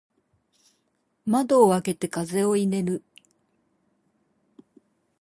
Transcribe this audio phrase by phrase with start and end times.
[1.27, 3.03] 窓を開けて風を入れる。